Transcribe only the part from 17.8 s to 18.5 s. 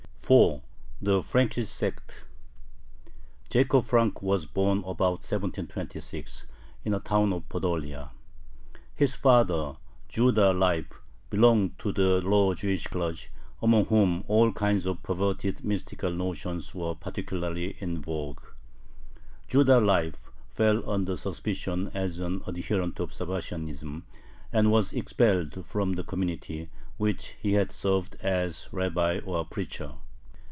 vogue.